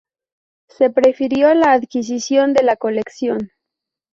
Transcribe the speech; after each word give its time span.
Se 0.67 0.89
prefirió 0.89 1.53
la 1.53 1.73
adquisición 1.73 2.53
de 2.55 2.63
la 2.63 2.75
colección. 2.75 3.51